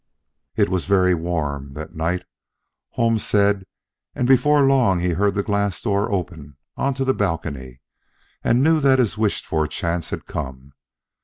It 0.55 0.67
was 0.67 0.85
very 0.85 1.13
warm, 1.13 1.75
that 1.75 1.93
night, 1.93 2.23
Holmes 2.93 3.23
said, 3.23 3.67
and 4.15 4.27
before 4.27 4.63
long 4.65 4.99
he 4.99 5.09
heard 5.09 5.35
the 5.35 5.43
glass 5.43 5.79
doors 5.79 6.09
open 6.11 6.57
onto 6.75 7.03
the 7.03 7.13
balcony, 7.13 7.81
and 8.43 8.63
knew 8.63 8.79
that 8.79 8.97
his 8.97 9.15
wished 9.15 9.45
for 9.45 9.67
chance 9.67 10.09
had 10.09 10.25
come. 10.25 10.73